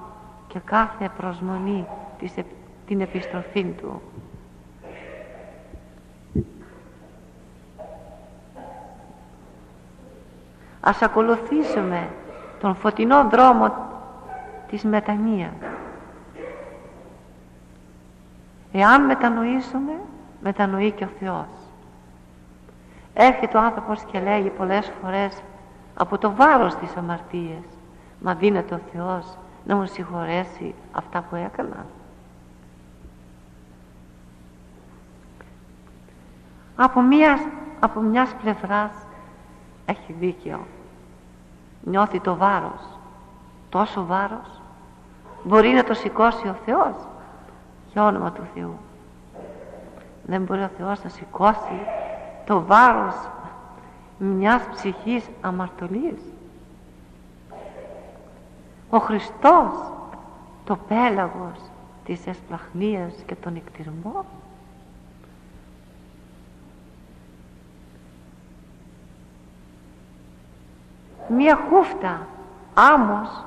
και 0.48 0.58
κάθε 0.64 1.10
προσμονή 1.16 1.86
της, 2.18 2.32
την 2.86 3.00
επιστροφή 3.00 3.64
του 3.64 4.02
ας 10.84 11.02
ακολουθήσουμε 11.02 12.08
τον 12.60 12.74
φωτεινό 12.74 13.28
δρόμο 13.30 13.74
της 14.68 14.84
μετανοίας. 14.84 15.52
Εάν 18.72 19.04
μετανοήσουμε 19.04 19.92
μετανοεί 20.42 20.90
και 20.90 21.04
ο 21.04 21.08
Θεός. 21.20 21.46
Έρχεται 23.14 23.58
ο 23.58 23.60
άνθρωπος 23.60 24.02
και 24.02 24.20
λέγει 24.20 24.48
πολλές 24.48 24.92
φορές 25.02 25.42
από 25.94 26.18
το 26.18 26.34
βάρος 26.34 26.74
της 26.74 26.96
αμαρτίας 26.96 27.64
μα 28.20 28.34
δίνεται 28.34 28.74
ο 28.74 28.80
Θεός 28.92 29.36
να 29.64 29.76
μου 29.76 29.86
συγχωρέσει 29.86 30.74
αυτά 30.92 31.24
που 31.30 31.36
έκανα 31.36 31.86
από 36.76 37.00
μιας, 37.00 37.40
από 37.80 38.00
μιας 38.00 38.34
πλευράς 38.42 38.92
έχει 39.86 40.12
δίκιο. 40.12 40.66
Νιώθει 41.82 42.20
το 42.20 42.36
βάρος. 42.36 42.98
Τόσο 43.68 44.06
βάρος. 44.06 44.60
Μπορεί 45.44 45.68
να 45.68 45.84
το 45.84 45.94
σηκώσει 45.94 46.48
ο 46.48 46.56
Θεός. 46.64 46.94
Για 47.92 48.04
όνομα 48.04 48.32
του 48.32 48.42
Θεού. 48.54 48.78
Δεν 50.26 50.42
μπορεί 50.42 50.62
ο 50.62 50.70
Θεός 50.78 51.02
να 51.02 51.08
σηκώσει 51.10 51.80
το 52.46 52.62
βάρος 52.64 53.14
μιας 54.18 54.62
ψυχής 54.72 55.28
αμαρτωλής. 55.40 56.20
Ο 58.90 58.98
Χριστός 58.98 59.72
το 60.64 60.78
πέλαγος 60.88 61.58
της 62.04 62.26
εσπλαχνίας 62.26 63.14
και 63.26 63.34
τον 63.34 63.56
εκτιρμό 63.56 64.24
μία 71.32 71.58
χούφτα 71.68 72.26
άμμος 72.74 73.44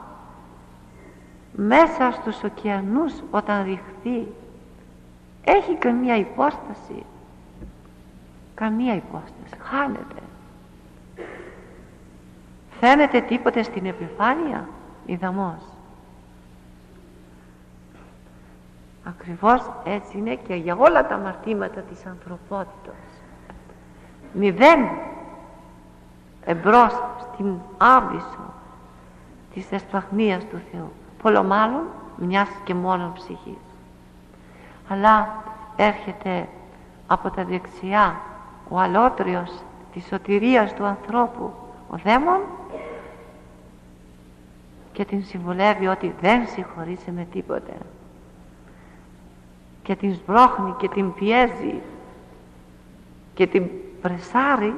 μέσα 1.52 2.12
στους 2.12 2.43
ωκεανούς 2.43 3.13
όταν 3.32 3.63
ρηχθεί 3.63 4.28
έχει 5.43 5.76
καμία 5.76 6.17
υπόσταση. 6.17 7.06
Καμία 8.56 8.95
υπόσταση. 8.95 9.56
Χάνεται. 9.60 10.21
Φαίνεται 12.80 13.21
τίποτε 13.21 13.63
στην 13.63 13.86
επιφάνεια 13.86 14.67
ιδαμός. 15.06 15.63
Ακριβώς 19.04 19.71
έτσι 19.84 20.17
είναι 20.17 20.36
και 20.36 20.56
για 20.56 20.76
όλα 20.76 21.08
τα 21.08 21.17
μαρτήματα 21.17 21.82
της 21.82 22.06
ανθρωπότητας. 22.06 22.95
Μηδέν 24.34 24.80
εμπρός 26.45 26.93
στην 27.21 27.53
άβυσο 27.77 28.53
της 29.53 29.71
εσπλαχνίας 29.71 30.43
του 30.45 30.62
Θεού. 30.71 30.91
Πολλο 31.21 31.43
μάλλον 31.43 31.81
μιας 32.17 32.49
και 32.63 32.73
μόνον 32.73 33.13
ψυχής. 33.13 33.58
Αλλά 34.89 35.43
έρχεται 35.75 36.47
από 37.08 37.29
τα 37.29 37.43
δεξιά 37.43 38.15
ο 38.69 38.79
αλότριος 38.79 39.51
της 39.93 40.05
σωτηρίας 40.05 40.73
του 40.73 40.86
ανθρώπου 40.86 41.53
ο 41.89 41.97
δαίμον 42.03 42.39
και 44.91 45.05
την 45.05 45.23
συμβουλεύει 45.23 45.88
ότι 45.88 46.15
δεν 46.21 46.47
συγχωρήσει 46.47 47.12
με 47.12 47.27
τίποτε 47.31 47.73
και 49.84 49.95
την 49.95 50.13
σμπρώχνει 50.13 50.73
και 50.77 50.88
την 50.88 51.13
πιέζει 51.13 51.81
και 53.34 53.47
την 53.47 53.69
πρεσάρει 54.01 54.75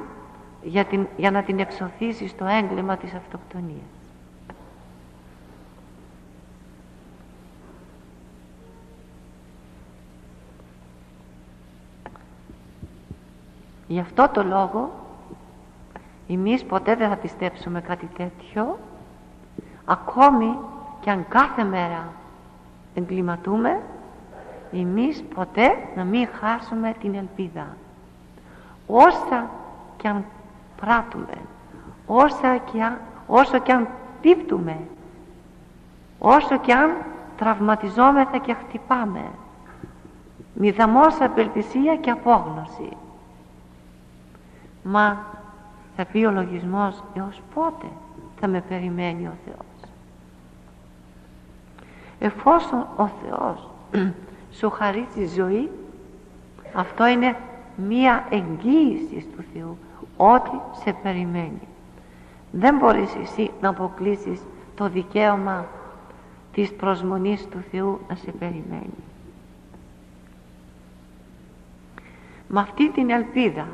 για, 0.62 0.84
την, 0.84 1.06
για 1.16 1.30
να 1.30 1.42
την 1.42 1.58
εξωθήσεις 1.58 2.30
στο 2.30 2.44
έγκλημα 2.44 2.96
της 2.96 3.14
αυτοκτονίας. 3.14 3.82
Γι' 13.88 14.00
αυτό 14.00 14.28
το 14.32 14.42
λόγο 14.42 14.90
εμείς 16.28 16.64
ποτέ 16.64 16.94
δεν 16.94 17.08
θα 17.08 17.16
πιστέψουμε 17.16 17.80
κάτι 17.80 18.06
τέτοιο 18.16 18.78
ακόμη 19.84 20.56
και 21.00 21.10
αν 21.10 21.26
κάθε 21.28 21.64
μέρα 21.64 22.12
εγκληματούμε 22.94 23.80
εμείς 24.72 25.24
ποτέ 25.34 25.76
να 25.96 26.04
μην 26.04 26.28
χάσουμε 26.40 26.94
την 27.00 27.14
ελπίδα. 27.14 27.76
Όσα 28.86 29.50
και 29.96 30.08
αν 30.08 30.24
πράττουμε. 30.80 31.34
Όσα 32.06 32.56
και 32.56 32.82
αν, 32.82 32.98
όσο 33.26 33.58
και 33.58 33.72
αν 33.72 33.88
πίπτουμε 34.20 34.76
όσο 36.18 36.58
και 36.58 36.72
αν 36.72 36.90
τραυματιζόμεθα 37.36 38.38
και 38.38 38.54
χτυπάμε. 38.54 39.24
Μηδαμός 40.54 41.20
απελπισία 41.20 41.96
και 41.96 42.10
απόγνωση. 42.10 42.96
Μα 44.82 45.18
θα 45.96 46.04
πει 46.04 46.24
ο 46.24 46.30
λογισμός 46.30 47.02
έως 47.14 47.42
πότε 47.54 47.86
θα 48.40 48.48
με 48.48 48.60
περιμένει 48.60 49.26
ο 49.26 49.36
Θεός; 49.44 49.92
Εφόσον 52.18 52.86
ο 52.96 53.06
Θεός 53.06 53.68
σου 54.58 54.70
χαρίσει 54.70 55.26
ζωή 55.26 55.70
αυτό 56.74 57.06
είναι 57.06 57.36
μία 57.76 58.26
εγγύηση 58.30 59.26
του 59.36 59.44
Θεού 59.54 59.78
ότι 60.20 60.60
σε 60.72 60.92
περιμένει. 60.92 61.68
Δεν 62.52 62.76
μπορείς 62.76 63.14
εσύ 63.14 63.50
να 63.60 63.68
αποκλείσεις 63.68 64.40
το 64.74 64.88
δικαίωμα 64.88 65.66
της 66.52 66.72
προσμονής 66.72 67.48
του 67.48 67.64
Θεού 67.70 68.00
να 68.08 68.14
σε 68.14 68.30
περιμένει. 68.30 69.04
Με 72.48 72.60
αυτή 72.60 72.90
την 72.90 73.10
ελπίδα 73.10 73.66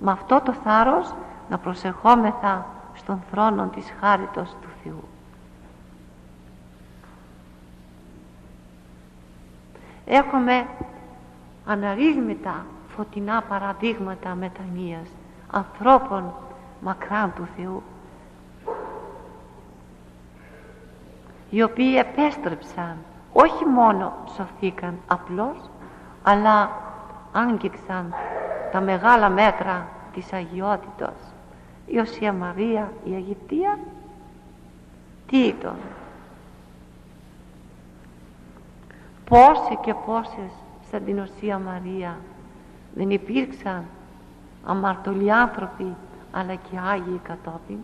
με 0.00 0.10
αυτό 0.10 0.40
το 0.44 0.52
θάρρος 0.52 1.14
να 1.50 1.58
προσεχόμεθα 1.58 2.66
στον 2.94 3.22
θρόνο 3.30 3.66
της 3.66 3.92
χάριτος 4.00 4.50
του 4.62 4.68
Θεού. 4.84 5.04
Έχουμε 10.06 10.66
αναρρύθμιτα 11.66 12.66
φωτεινά 12.96 13.42
παραδείγματα 13.42 14.34
μετανοίας 14.34 15.08
ανθρώπων 15.54 16.32
μακράν 16.80 17.32
του 17.34 17.48
Θεού 17.56 17.82
οι 21.50 21.62
οποίοι 21.62 21.94
επέστρεψαν 21.98 22.96
όχι 23.32 23.64
μόνο 23.64 24.12
σωθήκαν 24.34 24.98
απλώς 25.06 25.56
αλλά 26.22 26.70
άγγιξαν 27.32 28.14
τα 28.72 28.80
μεγάλα 28.80 29.28
μέτρα 29.28 29.88
της 30.12 30.32
αγιότητος. 30.32 31.14
Η 31.86 31.98
Οσία 31.98 32.32
Μαρία 32.32 32.92
η 33.04 33.14
Αιγυπτία 33.14 33.78
τι 35.26 35.38
ήταν; 35.38 35.76
Πόσοι 39.28 39.78
και 39.82 39.94
πόσες 40.06 40.52
σαν 40.90 41.04
την 41.04 41.18
Οσία 41.18 41.58
Μαρία 41.58 42.18
δεν 42.94 43.10
υπήρξαν 43.10 43.84
αμαρτωλοί 44.66 45.32
άνθρωποι 45.32 45.94
αλλά 46.32 46.54
και 46.54 46.78
Άγιοι 46.90 47.20
κατόπιν. 47.22 47.78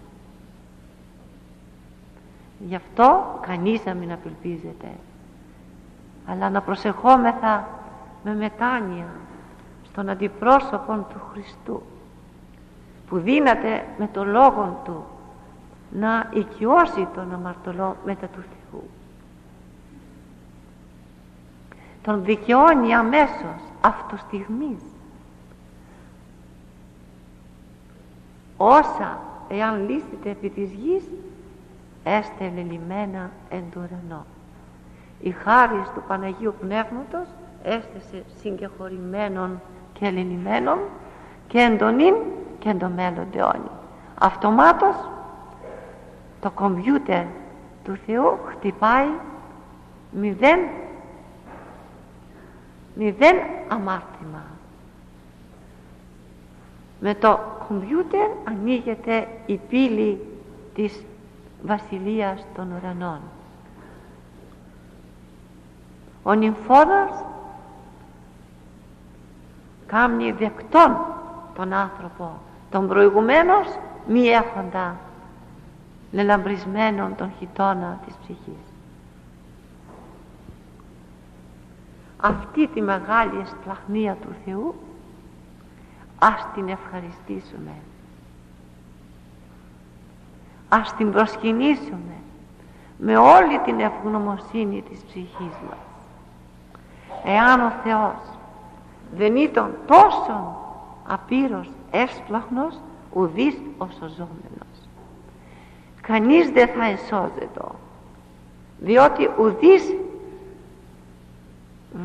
Γι' 2.59 2.75
αυτό 2.75 3.39
κανείς 3.41 3.85
να 3.85 3.95
μην 3.95 4.13
απελπίζεται 4.13 4.89
αλλά 6.27 6.51
να 6.51 6.61
προσεχόμεθα 6.61 7.69
με 8.25 8.35
μετάνοια 8.35 9.07
στον 9.85 10.09
αντιπρόσωπο 10.09 11.07
του 11.09 11.21
Χριστού 11.33 11.83
που 13.09 13.19
δύναται 13.19 13.87
με 13.99 14.09
το 14.13 14.25
λόγο 14.25 14.81
του 14.85 15.05
να 15.91 16.31
οικειώσει 16.33 17.09
τον 17.15 17.33
αμαρτωλό 17.33 17.97
μετά 18.05 18.27
του 18.27 18.41
Θεού. 18.41 18.83
Τον 22.03 22.25
δικαιώνει 22.25 22.95
αμέσως 22.95 23.61
αυτοστιγμής 23.81 24.83
όσα 28.63 29.19
εάν 29.49 29.89
λύσετε 29.89 30.31
επί 30.31 30.49
της 30.49 30.71
γης 30.71 31.05
έστε 32.05 32.45
ελελειμμένα 32.45 33.31
εν 33.51 33.63
του 33.71 33.81
ουρανό 33.85 34.25
η 35.23 35.31
χάρις 35.31 35.89
του 35.95 36.03
Παναγίου 36.09 36.55
Πνεύματος 36.61 37.27
έστεσε 37.63 38.25
συγκεχωρημένων 38.41 39.61
και 39.93 40.07
ελληνημένων 40.07 40.79
και 41.49 41.59
εντονήν 41.59 42.15
και 42.59 42.69
εν 42.69 42.79
το 42.79 42.89
μέλλον 42.89 43.27
αιώνι. 43.35 43.71
Αυτομάτως 44.19 44.97
το 46.41 46.51
κομπιούτερ 46.51 47.25
του 47.85 47.99
Θεού 48.07 48.39
χτυπάει 48.47 49.09
μηδέν 50.11 50.59
μηδέν 52.95 53.37
αμάρτημα. 53.69 54.45
Με 57.01 57.15
το 57.15 57.41
κομπιούτερ 57.69 58.31
ανοίγεται 58.45 59.29
η 59.47 59.57
πύλη 59.69 60.21
της 60.75 61.05
βασιλείας 61.63 62.45
των 62.55 62.73
ουρανών. 62.73 63.21
Ο 66.23 66.33
νυμφώνας 66.33 67.25
κάνει 69.87 70.33
δεκτόν 70.33 70.97
τον 71.55 71.73
άνθρωπο 71.73 72.41
τον 72.71 72.89
προηγουμένως 72.89 73.67
μη 74.09 74.27
έχοντα 74.29 74.97
λελαμπρισμένον 76.13 77.17
τον 77.17 77.33
χιτώνα 77.39 78.01
της 78.07 78.15
ψυχής 78.23 78.71
αυτή 82.21 82.67
τη 82.67 82.81
μεγάλη 82.81 83.41
εσπλαχνία 83.43 84.17
του 84.23 84.29
Θεού 84.45 84.75
ας 86.23 86.47
την 86.55 86.69
ευχαριστήσουμε. 86.69 87.75
Ας 90.69 90.95
την 90.95 91.11
προσκυνήσουμε 91.11 92.15
με 92.99 93.17
όλη 93.17 93.59
την 93.65 93.81
ευγνωμοσύνη 93.81 94.83
της 94.91 95.01
ψυχής 95.01 95.57
μας. 95.69 95.79
Εάν 97.25 97.61
ο 97.61 97.73
Θεός 97.85 98.39
δεν 99.17 99.37
ήταν 99.37 99.75
τόσο 99.87 100.57
απείρος 101.07 101.71
έσπλαχνος 101.91 102.79
ουδής 103.13 103.55
ο 103.79 103.87
σωζόμενος 103.99 104.61
κανείς 106.11 106.51
δεν 106.51 106.69
θα 106.69 106.85
εσώζεται 106.85 107.63
διότι 108.79 109.31
ουδής 109.39 109.95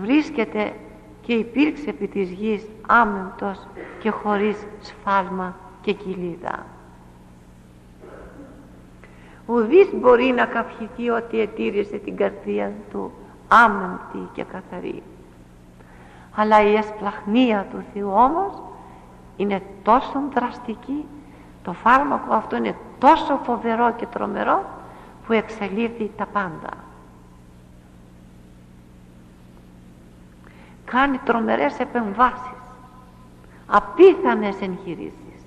βρίσκεται 0.01 0.73
και 1.21 1.33
υπήρξε 1.33 1.89
επί 1.89 2.07
της 2.07 2.29
γης 2.29 2.65
άμεμπτος 2.87 3.67
και 3.99 4.09
χωρίς 4.09 4.65
σφάλμα 4.81 5.55
και 5.81 5.93
κοιλίδα. 5.93 6.65
Ουδής 9.45 9.89
μπορεί 9.93 10.25
να 10.25 10.45
καυχηθεί 10.45 11.09
ότι 11.09 11.39
ετήρησε 11.39 11.97
την 11.97 12.15
καρδία 12.15 12.71
του 12.91 13.11
άμεμπτη 13.47 14.29
και 14.33 14.43
καθαρή. 14.43 15.03
Αλλά 16.35 16.61
η 16.63 16.75
εσπλαχνία 16.75 17.67
του 17.71 17.83
Θεού 17.93 18.11
όμως 18.13 18.61
είναι 19.37 19.61
τόσο 19.83 20.21
δραστική 20.33 21.05
το 21.65 21.73
φάρμακο 21.73 22.33
αυτό 22.33 22.55
είναι 22.55 22.75
τόσο 22.99 23.39
φοβερό 23.43 23.93
και 23.97 24.05
τρομερό 24.05 24.65
που 25.27 25.33
εξελίφθη 25.33 26.11
τα 26.17 26.25
πάντα. 26.25 26.69
Κάνει 30.85 31.17
τρομερές 31.17 31.79
επεμβάσεις 31.79 32.54
απίθανες 33.67 34.61
εγχειρήσεις. 34.61 35.43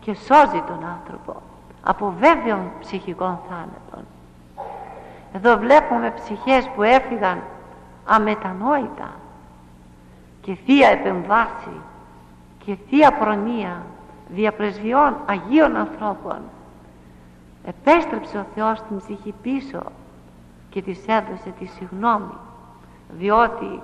Και 0.00 0.14
σώζει 0.14 0.62
τον 0.66 0.84
άνθρωπο 0.84 1.42
από 1.82 2.14
βέβαιων 2.18 2.70
ψυχικών 2.80 3.38
θάνατων. 3.48 4.04
Εδώ 5.32 5.56
βλέπουμε 5.56 6.10
ψυχές 6.10 6.68
που 6.74 6.82
έφυγαν 6.82 7.42
αμετανόητα. 8.04 9.10
Και 10.42 10.54
θεία 10.54 10.88
επεμβάση 10.88 11.80
και 12.64 12.76
θεία 12.88 13.12
προνοία 13.12 13.82
διαπρεσβειών 14.28 15.16
Αγίων 15.26 15.76
ανθρώπων. 15.76 16.38
Επέστρεψε 17.64 18.38
ο 18.38 18.44
Θεός 18.54 18.82
την 18.82 18.96
ψυχή 18.96 19.34
πίσω 19.42 19.82
και 20.70 20.82
της 20.82 20.98
έδωσε 21.06 21.54
τη 21.58 21.66
συγνώμη 21.66 22.34
διότι 23.18 23.80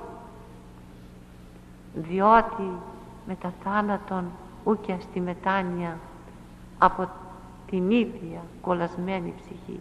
διότι 1.97 2.71
τα 3.41 3.53
θάνατον 3.65 4.25
ούκια 4.65 5.01
στη 5.01 5.21
μετάνοια 5.21 5.99
από 6.79 7.09
την 7.71 7.91
ίδια 7.91 8.43
κολλασμένη 8.61 9.35
ψυχή. 9.37 9.81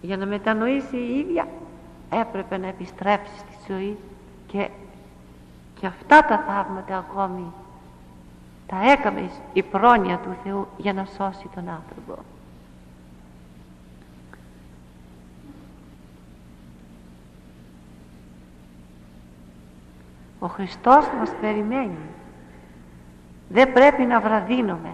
Για 0.00 0.16
να 0.16 0.26
μετανοήσει 0.26 0.96
η 0.96 1.18
ίδια 1.18 1.48
έπρεπε 2.10 2.56
να 2.56 2.66
επιστρέψει 2.66 3.36
στη 3.38 3.72
ζωή 3.72 3.98
και, 4.46 4.68
και 5.80 5.86
αυτά 5.86 6.24
τα 6.24 6.38
θαύματα 6.38 6.96
ακόμη 6.96 7.52
τα 8.66 8.90
έκαμε 8.90 9.30
η 9.52 9.62
πρόνοια 9.62 10.18
του 10.18 10.36
Θεού 10.44 10.66
για 10.76 10.92
να 10.92 11.04
σώσει 11.04 11.48
τον 11.54 11.68
άνθρωπο 11.68 12.22
ο 20.44 20.48
Χριστός 20.48 21.06
μας 21.18 21.30
περιμένει. 21.40 21.98
Δεν 23.48 23.72
πρέπει 23.72 24.02
να 24.02 24.20
βραδύνουμε. 24.20 24.90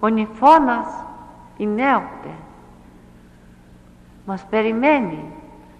Ο 0.00 0.08
νηφώνας 0.08 0.86
η 1.56 1.66
νέοπτε 1.66 2.34
μας 4.26 4.44
περιμένει 4.50 5.24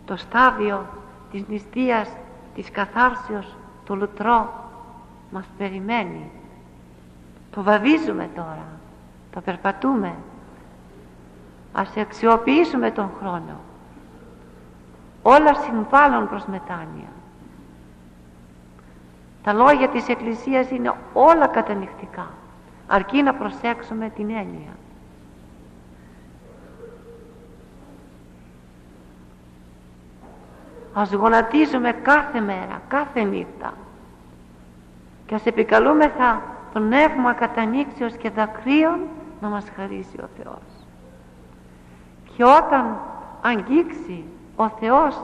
το 0.04 0.16
στάδιο 0.16 0.86
της 1.32 1.44
νηστείας 1.48 2.08
της 2.54 2.70
καθάρσεως 2.70 3.56
του 3.84 3.96
λουτρό. 3.96 4.52
Μας 5.30 5.44
περιμένει. 5.58 6.30
Το 7.50 7.62
βαδίζουμε 7.62 8.28
τώρα. 8.34 8.66
Το 9.32 9.40
περπατούμε 9.40 10.14
ας 11.72 11.96
αξιοποιήσουμε 11.96 12.90
τον 12.90 13.10
χρόνο. 13.18 13.60
Όλα 15.22 15.54
συμβάλλουν 15.54 16.28
προς 16.28 16.44
μετάνοια. 16.44 17.12
Τα 19.42 19.52
λόγια 19.52 19.88
της 19.88 20.08
Εκκλησίας 20.08 20.70
είναι 20.70 20.94
όλα 21.12 21.46
κατανυχτικά 21.46 22.26
αρκεί 22.86 23.22
να 23.22 23.34
προσέξουμε 23.34 24.08
την 24.08 24.30
έννοια. 24.30 24.76
Ας 30.94 31.12
γονατίζουμε 31.12 31.92
κάθε 31.92 32.40
μέρα, 32.40 32.82
κάθε 32.88 33.22
νύχτα 33.22 33.74
και 35.26 35.34
ας 35.34 35.46
επικαλούμεθα 35.46 36.42
πνεύμα 36.72 37.32
κατανήξεως 37.32 38.16
και 38.16 38.30
δακρύων 38.30 39.00
να 39.40 39.48
μας 39.48 39.64
χαρίσει 39.76 40.16
ο 40.20 40.28
Θεός 40.42 40.71
και 42.36 42.44
όταν 42.44 42.96
αγγίξει 43.42 44.24
ο 44.56 44.68
Θεός 44.68 45.20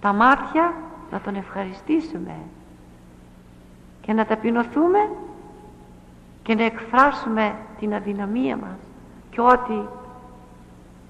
τα 0.00 0.12
μάτια 0.12 0.72
να 1.10 1.20
Τον 1.20 1.34
ευχαριστήσουμε 1.34 2.34
και 4.00 4.12
να 4.12 4.24
ταπεινωθούμε 4.26 5.10
και 6.42 6.54
να 6.54 6.64
εκφράσουμε 6.64 7.54
την 7.78 7.94
αδυναμία 7.94 8.56
μας 8.56 8.78
και 9.30 9.40
ότι 9.40 9.88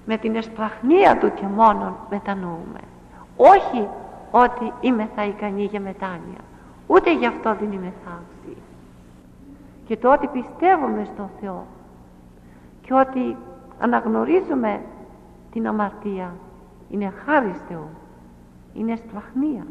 με 0.05 0.17
την 0.17 0.35
εσπραχνία 0.35 1.17
του 1.17 1.33
και 1.33 1.45
μόνον 1.45 1.95
μετανοούμε. 2.09 2.79
Όχι 3.37 3.87
ότι 4.31 4.73
είμαι 4.81 5.09
θα 5.15 5.25
ικανή 5.25 5.63
για 5.63 5.79
μετάνοια 5.79 6.41
ούτε 6.87 7.13
γι' 7.13 7.25
αυτό 7.25 7.55
δεν 7.59 7.71
είμαι 7.71 7.93
θάξη 8.05 8.57
και 9.87 9.97
το 9.97 10.11
ότι 10.11 10.27
πιστεύουμε 10.27 11.07
στο 11.13 11.29
Θεό 11.41 11.65
και 12.81 12.93
ότι 12.93 13.35
αναγνωρίζουμε 13.79 14.81
την 15.51 15.67
αμαρτία. 15.67 16.35
Είναι 16.89 17.13
χάρη 17.25 17.55
Θεού 17.67 17.89
είναι 18.77 18.95
σπλαχνία 18.95 19.65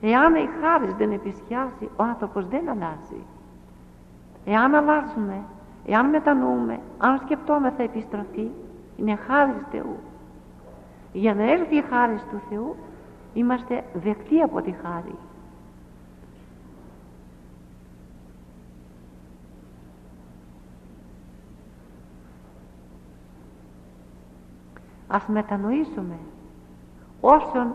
εάν 0.00 0.34
η 0.34 0.48
χάρη 0.60 0.94
δεν 0.98 1.12
επισκιάσει 1.12 1.88
ο 1.96 2.02
άνθρωπος 2.02 2.48
δεν 2.48 2.68
αλλάζει. 2.68 3.22
Εάν 4.44 4.74
αλλάζουμε 4.74 5.42
εάν 5.86 6.08
μετανοούμε 6.08 6.80
αν 6.98 7.18
σκεπτόμεθα 7.24 7.82
επιστροφή 7.82 8.50
είναι 8.96 9.16
χάρη 9.16 9.54
Θεού. 9.70 9.96
Για 11.12 11.34
να 11.34 11.50
έρθει 11.50 11.76
η 11.76 11.84
χάρη 11.90 12.18
του 12.30 12.40
Θεού 12.48 12.76
είμαστε 13.34 13.84
δεκτοί 13.92 14.40
από 14.40 14.60
τη 14.60 14.70
χάρη 14.70 15.14
ας 25.08 25.26
μετανοήσουμε 25.26 26.18
όσον 27.20 27.74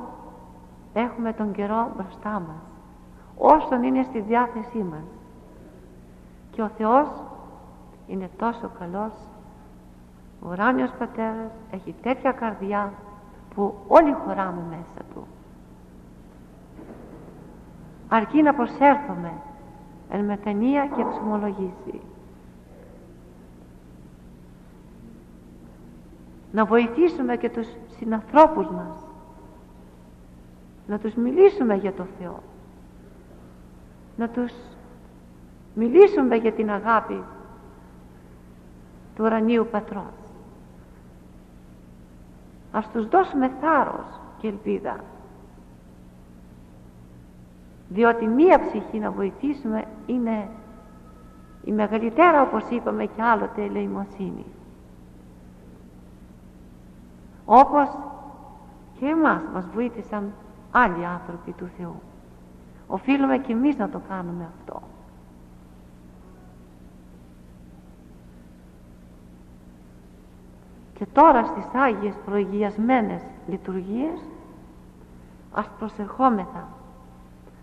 έχουμε 0.93 1.33
τον 1.33 1.51
καιρό 1.51 1.91
μπροστά 1.95 2.29
μας 2.29 2.63
όσον 3.37 3.83
είναι 3.83 4.03
στη 4.03 4.19
διάθεσή 4.19 4.77
μας. 4.77 5.03
Και 6.51 6.61
ο 6.61 6.67
Θεός 6.77 7.07
είναι 8.07 8.29
τόσο 8.37 8.69
καλός 8.79 9.11
ο 10.41 10.49
ουράνιος 10.49 10.91
πατέρας 10.99 11.51
έχει 11.71 11.95
τέτοια 12.01 12.31
καρδιά 12.31 12.93
που 13.55 13.73
όλοι 13.87 14.11
χωράμε 14.13 14.61
μέσα 14.69 15.05
του. 15.13 15.27
Αρκεί 18.07 18.41
να 18.41 18.53
προσέλθουμε 18.53 19.31
εν 20.09 20.25
μετανία 20.25 20.87
και 20.95 21.01
εξομολογήσει 21.01 22.01
να 26.53 26.65
βοηθήσουμε 26.65 27.37
και 27.37 27.49
τους 27.49 27.67
συνανθρώπους 27.97 28.69
μας. 28.69 29.05
Να 30.87 30.99
τους 30.99 31.13
μιλήσουμε 31.13 31.75
για 31.75 31.93
το 31.93 32.05
Θεό. 32.19 32.43
Να 34.17 34.29
τους 34.29 34.51
μιλήσουμε 35.73 36.35
για 36.35 36.51
την 36.51 36.71
αγάπη 36.71 37.23
του 39.15 39.23
ουρανίου 39.23 39.67
πατρός. 39.71 40.13
Ας 42.71 42.89
τους 42.91 43.07
δώσουμε 43.07 43.51
θάρρος 43.61 44.19
και 44.37 44.47
ελπίδα. 44.47 45.03
Διότι 47.89 48.27
μία 48.27 48.59
ψυχή 48.59 48.99
να 48.99 49.11
βοηθήσουμε 49.11 49.85
είναι 50.05 50.49
η 51.63 51.71
μεγαλύτερα 51.71 52.41
όπως 52.41 52.69
είπαμε 52.69 53.05
και 53.05 53.21
άλλοτε 53.21 53.63
ελεημοσύνη 53.63 54.45
όπως 57.45 57.89
και 58.99 59.05
εμάς 59.05 59.41
μας 59.53 59.65
βοήθησαν 59.73 60.31
άλλοι 60.71 61.05
άνθρωποι 61.05 61.51
του 61.51 61.69
Θεού. 61.77 62.01
Οφείλουμε 62.87 63.37
και 63.37 63.51
εμείς 63.51 63.77
να 63.77 63.89
το 63.89 64.01
κάνουμε 64.09 64.49
αυτό. 64.57 64.81
Και 70.93 71.05
τώρα 71.13 71.45
στις 71.45 71.65
Άγιες 71.73 72.15
προηγιασμένες 72.25 73.21
λειτουργίες 73.47 74.19
ας 75.53 75.69
προσερχόμεθα 75.79 76.67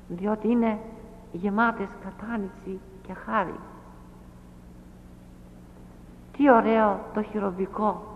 διότι 0.08 0.48
είναι 0.48 0.78
γεμάτες 1.32 1.88
κατάνοιξη 2.04 2.80
και 3.06 3.12
χάρη. 3.12 3.54
Τι 6.36 6.50
ωραίο 6.50 7.00
το 7.14 7.22
χειροβικό 7.22 8.09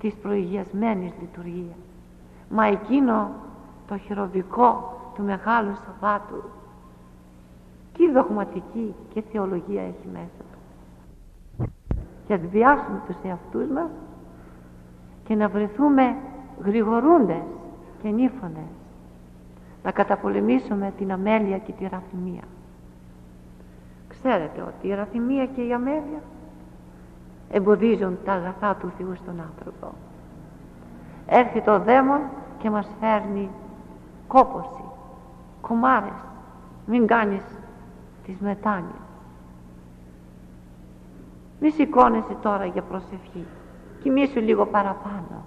της 0.00 0.14
προηγιασμένης 0.14 1.12
λειτουργίας. 1.20 1.76
Μα 2.50 2.66
εκείνο 2.66 3.30
το 3.86 3.98
χειροβικό 3.98 5.00
του 5.14 5.22
Μεγάλου 5.22 5.74
Σαββάτου. 5.74 6.42
Τι 7.96 8.10
δογματική 8.10 8.94
και 9.14 9.22
θεολογία 9.32 9.82
έχει 9.82 10.08
μέσα 10.12 10.42
του. 10.52 10.58
Και 12.26 12.34
ας 12.34 12.40
βιάσουμε 12.40 13.02
τους 13.06 13.16
εαυτούς 13.22 13.66
μας 13.68 13.90
και 15.24 15.34
να 15.34 15.48
βρεθούμε 15.48 16.16
γρηγορούντες 16.64 17.42
και 18.02 18.08
νύφωνες. 18.08 18.70
Να 19.82 19.90
καταπολεμήσουμε 19.90 20.92
την 20.98 21.12
αμέλεια 21.12 21.58
και 21.58 21.72
τη 21.72 21.88
ραθυμία. 21.88 22.42
Ξέρετε 24.08 24.62
ότι 24.62 24.88
η 24.88 24.94
ραθυμία 24.94 25.46
και 25.46 25.62
η 25.62 25.72
αμέλεια 25.72 26.22
εμποδίζουν 27.50 28.18
τα 28.24 28.32
αγαθά 28.32 28.74
του 28.74 28.92
Θεού 28.98 29.14
στον 29.14 29.40
άνθρωπο. 29.40 29.94
Έρχεται 31.26 31.70
ο 31.70 31.78
δαίμον 31.78 32.20
και 32.58 32.70
μας 32.70 32.88
φέρνει 33.00 33.50
κόποση 34.26 34.84
κομμάρες. 35.60 36.24
Μην 36.86 37.06
κάνεις 37.06 37.42
τις 38.24 38.38
μετάνοιες. 38.40 39.08
Μη 41.60 41.70
σηκώνεσαι 41.70 42.36
τώρα 42.42 42.64
για 42.64 42.82
προσευχή. 42.82 43.46
Κοιμήσου 44.02 44.40
λίγο 44.40 44.66
παραπάνω. 44.66 45.44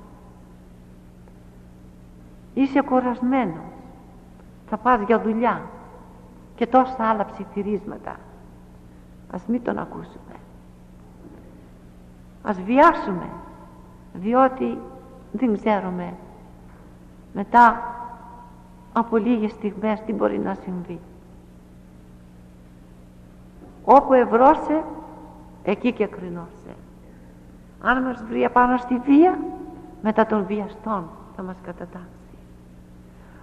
Είσαι 2.53 2.81
κουρασμένος. 2.81 3.71
Θα 4.69 4.77
πας 4.77 5.01
για 5.01 5.19
δουλειά. 5.19 5.61
Και 6.55 6.67
τόσα 6.67 7.03
άλλα 7.03 7.25
ψιθυρίσματα. 7.25 8.15
Ας 9.31 9.45
μην 9.47 9.63
τον 9.63 9.77
ακούσουμε 9.77 10.33
ας 12.43 12.61
βιάσουμε 12.61 13.29
διότι 14.13 14.77
δεν 15.31 15.57
ξέρουμε 15.57 16.13
μετά 17.33 17.93
από 18.93 19.17
λίγες 19.17 19.51
στιγμές 19.51 20.01
τι 20.01 20.13
μπορεί 20.13 20.39
να 20.39 20.53
συμβεί. 20.53 20.99
Όπου 23.83 24.13
ευρώσε 24.13 24.83
εκεί 25.63 25.91
και 25.91 26.07
κρινώσε. 26.07 26.75
Αν 27.81 28.03
μας 28.03 28.23
βρει 28.29 28.45
απάνω 28.45 28.77
στη 28.77 28.97
βία 28.97 29.39
μετά 30.01 30.25
των 30.25 30.45
βιαστών 30.45 31.09
θα 31.35 31.43
μας 31.43 31.55
κατατάξει. 31.65 32.07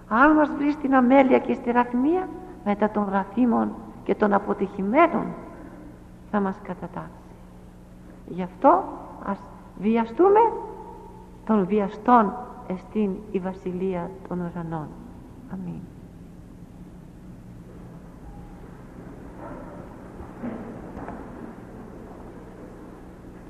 Αν 0.07 0.31
μας 0.31 0.49
βρει 0.49 0.71
στην 0.71 0.95
αμέλεια 0.95 1.39
και 1.39 1.53
στη 1.53 1.71
ραθμία 1.71 2.27
μετά 2.65 2.89
των 2.89 3.07
ραθήμων 3.11 3.71
και 4.03 4.15
των 4.15 4.33
αποτυχημένων 4.33 5.25
θα 6.31 6.39
μας 6.39 6.55
κατατάξει 6.63 7.20
γι' 8.31 8.43
αυτό 8.43 8.83
ας 9.25 9.37
βιαστούμε 9.79 10.39
των 11.45 11.65
βιαστών 11.65 12.33
εστίν 12.67 13.11
η 13.31 13.39
βασιλεία 13.39 14.09
των 14.27 14.39
ουρανών. 14.39 14.87
Αμήν. 15.53 15.81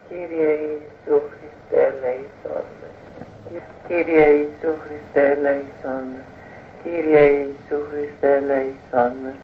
Κύριε 0.08 0.52
Ιησού 0.52 1.20
Χριστέ, 1.30 1.82
ελεησόν 1.86 2.64
Κύριε 3.86 4.26
Ιησού 4.26 4.74
Χριστέ, 4.80 5.30
ελεησόν 5.30 6.04
Κύριε 6.82 7.20
Ιησού 7.20 7.78
Χριστέ, 7.90 8.34
ελεησόν 8.36 9.34